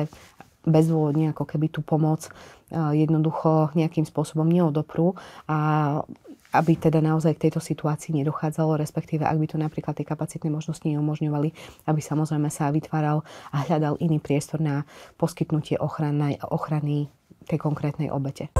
bezdôvodne 0.61 1.33
ako 1.33 1.43
keby 1.49 1.73
tú 1.73 1.81
pomoc 1.81 2.29
jednoducho 2.71 3.73
nejakým 3.73 4.05
spôsobom 4.05 4.45
neodoprú 4.47 5.17
a 5.49 5.57
aby 6.51 6.75
teda 6.75 6.99
naozaj 6.99 7.39
k 7.39 7.47
tejto 7.47 7.63
situácii 7.63 8.15
nedochádzalo, 8.21 8.75
respektíve 8.79 9.23
ak 9.23 9.37
by 9.39 9.47
to 9.47 9.57
napríklad 9.59 9.95
tie 9.95 10.07
kapacitné 10.07 10.51
možnosti 10.51 10.83
neumožňovali, 10.83 11.49
aby 11.87 12.01
samozrejme 12.03 12.51
sa 12.51 12.71
vytváral 12.71 13.23
a 13.55 13.57
hľadal 13.63 13.95
iný 14.03 14.19
priestor 14.19 14.59
na 14.59 14.83
poskytnutie 15.15 15.79
ochrany, 15.79 16.35
ochrany 16.51 17.07
tej 17.47 17.57
konkrétnej 17.57 18.11
obete. 18.11 18.51